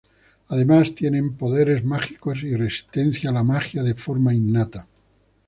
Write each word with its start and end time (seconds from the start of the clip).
Además 0.47 0.95
tienen 0.95 1.35
poderes 1.35 1.83
mágicos 1.83 2.41
y 2.41 2.55
resistencia 2.55 3.29
a 3.29 3.33
la 3.33 3.43
magia 3.43 3.83
de 3.83 3.93
forma 3.93 4.33
innata. 4.33 4.87